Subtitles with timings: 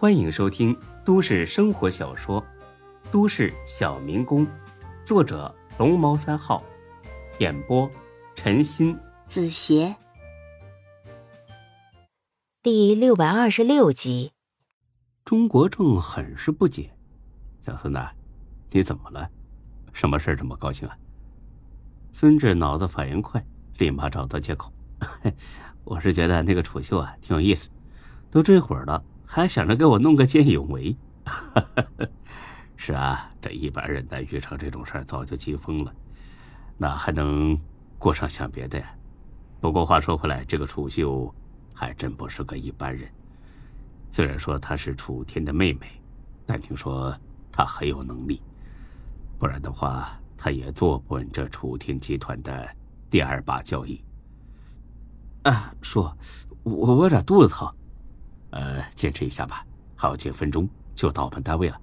[0.00, 0.74] 欢迎收听
[1.04, 2.40] 都市生活小说
[3.12, 4.46] 《都市小民工》，
[5.04, 6.64] 作者龙猫三号，
[7.38, 7.86] 演播
[8.34, 9.94] 陈鑫、子邪，
[12.62, 14.32] 第六百二十六集。
[15.22, 16.90] 钟国正很是不解
[17.60, 18.00] ：“小孙子，
[18.70, 19.28] 你怎么了？
[19.92, 20.96] 什么事这么高兴啊？”
[22.10, 23.44] 孙志脑子反应快，
[23.76, 24.72] 立马找到借口
[25.84, 27.68] ：“我是觉得那个楚秀啊，挺有意思。
[28.30, 30.96] 都这会儿了。”还想着给我弄个见义勇为，
[32.74, 35.94] 是啊，这一般人呢遇上这种事儿早就急疯了，
[36.76, 37.56] 哪还能
[37.96, 38.92] 过上想别的呀？
[39.60, 41.32] 不过话说回来，这个楚秀
[41.72, 43.08] 还真不是个一般人。
[44.10, 45.86] 虽然说她是楚天的妹妹，
[46.44, 47.16] 但听说
[47.52, 48.42] 她很有能力，
[49.38, 52.68] 不然的话，她也坐不稳这楚天集团的
[53.08, 54.02] 第二把交椅。
[55.44, 56.00] 啊，叔，
[56.64, 57.72] 我我有点肚子疼。
[58.50, 59.64] 呃，坚持一下吧，
[59.96, 61.80] 还有几分钟就到我们单位了。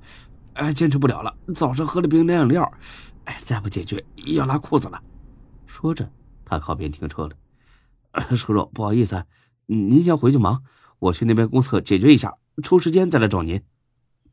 [0.53, 2.71] 哎，坚持不了了，早上喝了冰凉饮料，
[3.25, 5.01] 哎，再不解决要拉裤子了。
[5.65, 6.09] 说着，
[6.43, 7.35] 他靠边停车了。
[8.35, 9.23] 叔叔，不好意思，
[9.67, 10.63] 您先回去忙，
[10.99, 13.61] 我去那边公厕解决一下，抽时间再来找您。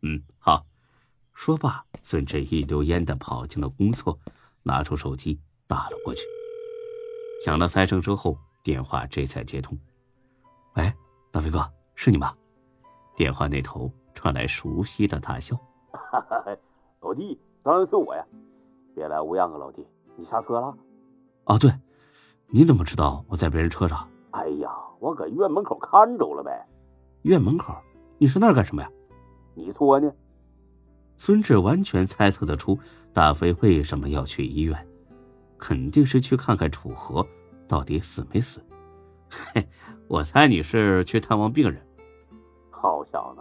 [0.03, 0.65] 嗯，好。
[1.35, 4.17] 说罢，孙志一溜烟的跑进了公厕，
[4.63, 6.23] 拿出手机打了过去。
[7.45, 9.77] 响了三声之后，电话这才接通。
[10.77, 10.93] 喂，
[11.33, 11.69] 大飞哥。
[11.95, 12.35] 是你吗？
[13.17, 15.57] 电话那头传来熟悉的大笑。
[17.01, 18.25] 老弟，当然是我呀！
[18.95, 20.75] 别来无恙啊，老弟，你下车了？
[21.45, 21.73] 啊，对，
[22.49, 24.09] 你怎么知道我在别人车上？
[24.31, 26.67] 哎呀，我搁医院门口看着了呗。
[27.23, 27.75] 医院门口？
[28.19, 28.91] 你上那儿干什么呀？
[29.55, 30.11] 你说呢？
[31.17, 32.77] 孙志完全猜测得出
[33.13, 34.87] 大飞为什么要去医院，
[35.57, 37.25] 肯定是去看看楚河
[37.69, 38.65] 到底死没死。
[39.29, 39.69] 嘿，
[40.07, 41.81] 我猜你是去探望病人。
[42.71, 43.41] 好小子，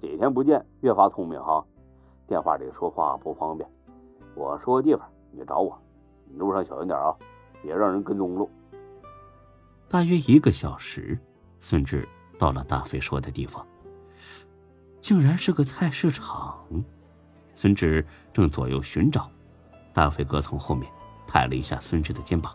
[0.00, 1.64] 几天不见，越发聪明哈！
[2.26, 3.68] 电话里说话不方便，
[4.34, 5.80] 我说个地方，你找我。
[6.36, 7.14] 路上小心点啊，
[7.62, 8.48] 别让人跟踪了。
[9.88, 11.16] 大约一个小时，
[11.60, 12.06] 孙志
[12.38, 13.64] 到了大飞说的地方，
[15.00, 16.58] 竟然是个菜市场。
[17.52, 19.30] 孙志正左右寻找，
[19.92, 20.90] 大飞哥从后面
[21.28, 22.52] 拍了一下孙志的肩膀：“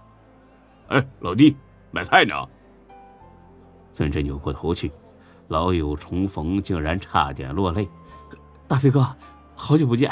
[0.90, 1.56] 哎，老弟，
[1.90, 2.36] 买菜呢。”
[3.92, 4.92] 孙志扭过头去，
[5.48, 7.88] 老友重逢，竟然差点落泪。
[8.68, 9.06] 大飞哥，
[9.56, 10.12] 好久不见，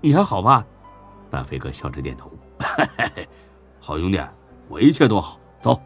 [0.00, 0.64] 你还好吧？
[1.28, 2.30] 大飞哥笑着点头，
[3.80, 4.20] 好兄弟，
[4.68, 5.38] 我一切都好。
[5.60, 5.80] 走，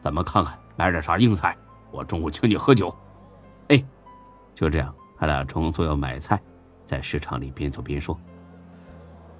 [0.00, 1.56] 咱们看看买点啥硬菜，
[1.90, 2.94] 我中午请你喝酒。
[3.68, 3.84] 哎，
[4.54, 6.40] 就这样，他俩装作要买菜，
[6.84, 8.16] 在市场里边走边说：“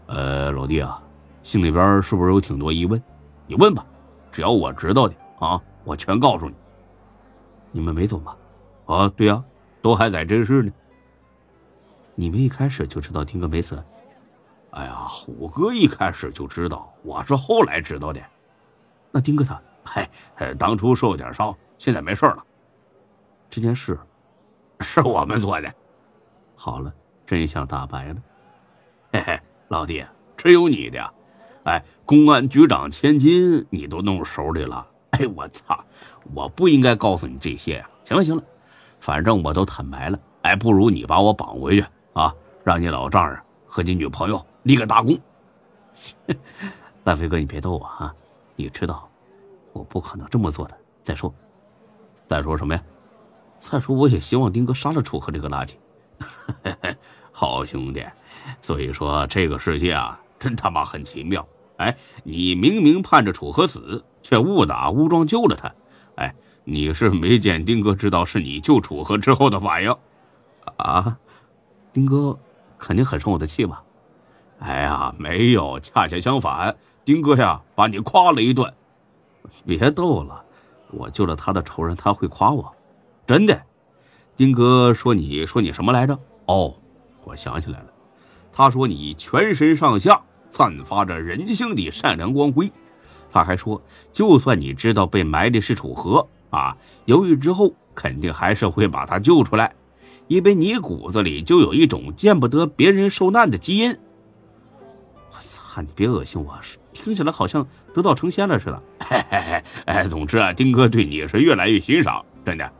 [0.09, 1.01] 呃，老弟啊，
[1.45, 3.01] 心里边是不是有挺多疑问？
[3.47, 3.87] 你问吧，
[4.33, 6.55] 只要我知道的啊，我全告诉你。”
[7.77, 8.35] 你们没走吗？
[8.87, 9.45] 啊，对呀，
[9.83, 10.73] 都还在诊室呢。
[12.15, 13.85] 你们一开始就知道丁哥没死？
[14.71, 18.21] 哎呀，虎哥一开始就知道，我是后来知道的。
[19.11, 20.09] 那丁哥他，嗨，
[20.59, 22.43] 当初受点伤，现在没事了。
[23.51, 23.99] 这件事
[24.81, 25.71] 是我们做的。
[26.55, 26.91] 好了，
[27.27, 28.17] 真相大白了。
[29.13, 29.39] 嘿嘿，
[29.69, 30.03] 老弟，
[30.35, 31.13] 只有你的。
[31.65, 34.87] 哎，公安局长千金，你都弄手里了。
[35.21, 35.83] 哎，我操！
[36.35, 37.91] 我不应该告诉你这些呀。
[38.05, 38.43] 行了行了，
[39.01, 40.19] 反正我都坦白了。
[40.43, 45.19] 哎，不如你把我绑回去啊，让你老丈人和你女朋友立个大功。
[47.03, 48.15] 大飞哥，你别逗我啊！
[48.55, 49.09] 你知道，
[49.73, 50.77] 我不可能这么做的。
[51.03, 51.33] 再说，
[52.27, 52.83] 再说什么呀？
[53.59, 55.75] 再说，我也希望丁哥杀了楚河这个垃圾。
[57.33, 58.05] 好兄弟，
[58.61, 61.47] 所以说这个世界啊，真他妈很奇妙。
[61.77, 65.73] 哎，你明明盼着楚河死，却误打误撞救了他。
[66.17, 69.95] 哎，你是没见丁哥知道是你救楚河之后的反应？
[70.77, 71.17] 啊，
[71.93, 72.39] 丁哥
[72.79, 73.83] 肯定很生我的气吧？
[74.59, 78.73] 哎呀，没有，恰恰相反，丁哥呀把你夸了一顿。
[79.67, 80.43] 别逗了，
[80.91, 82.75] 我救了他的仇人，他会夸我？
[83.27, 83.63] 真的？
[84.35, 86.19] 丁哥说你说你什么来着？
[86.47, 86.75] 哦，
[87.25, 87.87] 我想起来了，
[88.51, 90.21] 他说你全身上下。
[90.57, 92.73] 散发着人性的善良光辉，
[93.31, 96.75] 他还说，就算你知道被埋的是楚河啊，
[97.05, 99.75] 犹豫之后肯定还是会把他救出来，
[100.29, 103.95] 因为你骨子里就有一种见不得别人受难的基因。
[105.31, 106.59] 我操，你别恶心我，
[106.95, 108.83] 听起来好像得道成仙了似的。
[109.05, 112.73] 嘿嘿嘿，哎，总之啊，丁哥对你是越来越欣赏，真的。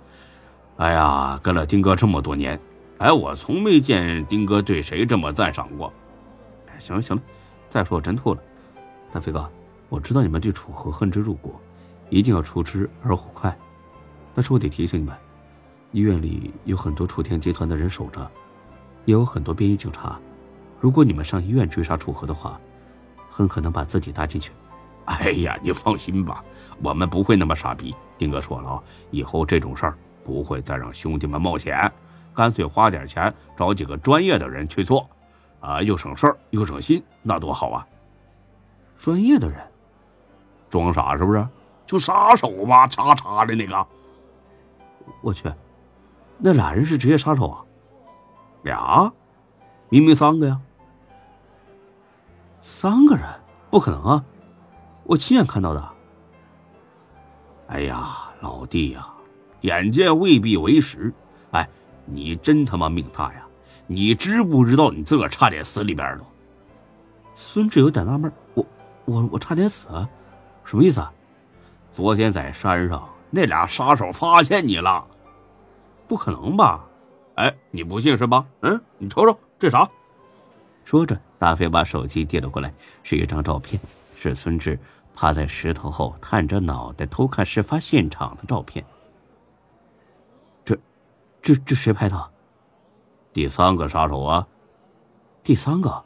[0.79, 2.59] 哎呀，跟了丁哥这么多年，
[2.97, 5.93] 哎，我从没见丁哥对谁这么赞赏过。
[6.79, 7.23] 行了行了。
[7.69, 8.41] 再说我真吐了，
[9.13, 9.51] 大飞哥，
[9.89, 11.55] 我知道你们对楚河恨之入骨，
[12.09, 13.57] 一定要除之而后快。
[14.35, 15.15] 但是我得提醒你们，
[15.93, 18.31] 医院里有很多楚天集团的人守着，
[19.05, 20.19] 也有很多便衣警察。
[20.81, 22.61] 如果你们上医院追杀楚河的话，
[23.31, 24.53] 很可能把自己搭进去。
[25.07, 26.45] 哎呀，你放心吧，
[26.83, 27.95] 我们不会那么傻逼。
[28.19, 31.91] 丁哥说了，以后这种事儿不会再让兄弟们冒险，
[32.35, 35.09] 干脆花点钱找几个专业的人去做，
[35.61, 37.87] 啊，又省事儿又省心，那多好啊！
[38.99, 39.61] 专业的人，
[40.71, 41.47] 装傻是不是？
[41.85, 43.87] 就杀手吧，叉叉的那个。
[45.21, 45.53] 我去，
[46.39, 47.65] 那俩人是职业杀手啊？
[48.63, 49.13] 俩？
[49.89, 50.61] 明明三个呀。
[52.61, 53.25] 三个人？
[53.71, 54.25] 不可能啊！
[55.05, 55.89] 我亲眼看到的。
[57.69, 59.09] 哎呀，老弟呀，
[59.61, 61.13] 眼见未必为实。
[61.53, 61.69] 哎，
[62.05, 63.46] 你真他妈命大呀！
[63.87, 66.25] 你知不知道你自个儿差点死里边了？
[67.35, 68.67] 孙志有点纳闷，我
[69.05, 69.89] 我我差点死，
[70.65, 71.13] 什么意思啊？
[71.93, 75.07] 昨天在山上，那俩杀手发现你了。
[76.09, 76.85] 不可能吧？
[77.37, 78.47] 哎，你不信是吧？
[78.61, 79.89] 嗯，你瞅瞅这啥？
[80.85, 82.73] 说着，大飞把手机递了过来，
[83.03, 83.81] 是一张照片，
[84.17, 84.79] 是孙志
[85.15, 88.85] 趴在石头后探着脑袋偷看事发现场的照片。
[90.65, 90.79] 这，
[91.43, 92.31] 这这谁拍的？
[93.37, 94.49] 第三个杀手啊！
[95.43, 96.03] 第三个？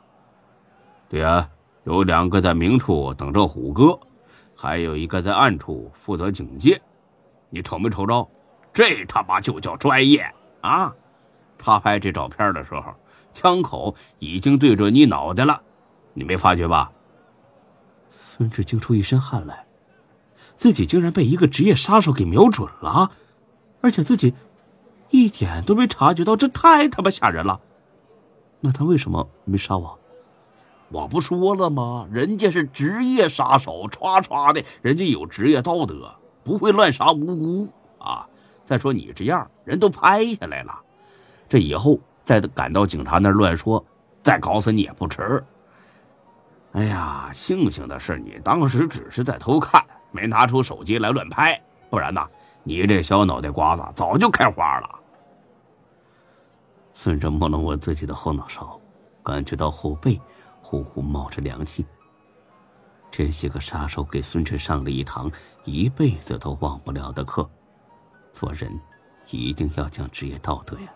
[1.09, 1.49] 对呀，
[1.85, 3.97] 有两个在明处等着虎哥，
[4.56, 6.82] 还有一个在暗处负责警戒。
[7.49, 8.29] 你瞅没瞅着？
[8.73, 10.29] 这他妈就叫专业
[10.61, 10.93] 啊！
[11.56, 12.93] 他拍这照片的时候。
[13.31, 15.62] 枪口已经对着你脑袋了，
[16.15, 16.91] 你没发觉吧？
[18.11, 19.67] 孙志惊出一身汗来，
[20.56, 23.12] 自己竟然被一个职业杀手给瞄准了，
[23.82, 24.35] 而且自己
[25.11, 27.61] 一点都没察觉到，这太他妈吓人了。
[28.61, 29.99] 那他为什么没杀我？
[30.89, 32.09] 我不说了吗？
[32.11, 36.12] 人家是职业杀手，唰唰的，人家有职业道德，
[36.43, 37.69] 不会乱杀无辜
[37.99, 38.27] 啊。
[38.65, 40.79] 再说你这样，人都拍下来了，
[41.49, 41.99] 这以后。
[42.23, 43.85] 再赶到警察那乱说，
[44.23, 45.43] 再搞死你也不迟。
[46.73, 52.29] 哎呀，庆幸的是你当时只是在偷看，没拿出手机来乱拍，不然呐，
[52.63, 55.00] 你这小脑袋瓜子早就开花了。
[56.93, 58.81] 孙哲摸了摸自己的后脑勺，
[59.23, 60.21] 感觉到后背
[60.63, 61.87] 呼呼冒着凉气。
[63.11, 65.31] 这些个杀手给孙志上了一堂
[65.65, 67.49] 一辈子都忘不了的课，
[68.33, 68.73] 做人
[69.31, 70.93] 一定要讲职业道德呀。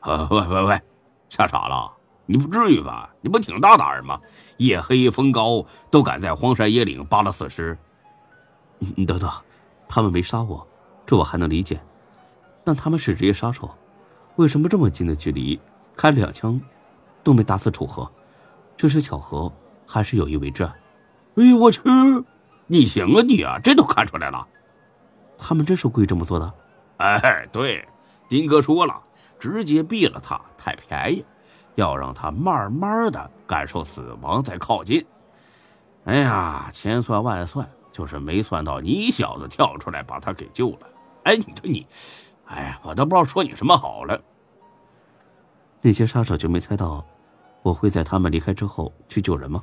[0.00, 0.80] 啊喂喂喂，
[1.28, 1.92] 吓傻了？
[2.24, 3.14] 你不至于吧？
[3.20, 4.18] 你不挺大胆吗？
[4.56, 7.76] 夜黑风高都敢在荒山野岭扒拉死尸。
[8.78, 9.30] 你等等，
[9.88, 10.66] 他们没杀我，
[11.04, 11.80] 这我还能理解。
[12.64, 13.68] 但他们是职业杀手，
[14.36, 15.60] 为什么这么近的距离
[15.96, 16.60] 开两枪
[17.22, 18.10] 都没打死楚河？
[18.76, 19.52] 这是巧合
[19.86, 20.64] 还是有意为之？
[20.64, 21.80] 哎呦我去！
[22.66, 24.46] 你行啊你啊，这都看出来了。
[25.36, 26.54] 他们真是故意这么做的？
[26.98, 27.86] 哎，对，
[28.28, 29.02] 丁哥说了。
[29.38, 31.24] 直接毙了他太便宜，
[31.74, 35.04] 要让他慢慢的感受死亡再靠近。
[36.04, 40.86] 哎呀，千算万算，就是没算到你小子跳出来把他给救了。
[41.24, 41.84] 哎，你说你，
[42.54, 44.20] 哎呀，我都不知道说你什么好了。
[45.80, 47.04] 那些杀手就没猜到
[47.62, 49.62] 我会在他们离开之后去救人吗？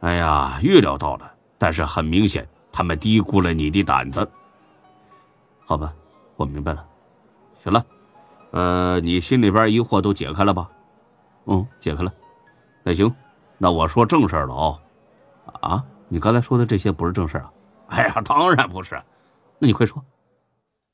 [0.00, 4.28] 哎呀，预料到了，但是很明显，他们低估了你的胆子。
[5.64, 5.92] 好吧，
[6.36, 6.86] 我明白了。
[7.62, 7.84] 行了。
[8.50, 10.70] 呃，你心里边疑惑都解开了吧？
[11.46, 12.12] 嗯，解开了。
[12.82, 13.12] 那行，
[13.56, 14.78] 那我说正事了哦。
[15.62, 17.50] 啊，你刚才说的这些不是正事啊？
[17.88, 19.00] 哎呀，当然不是。
[19.58, 20.04] 那你快说。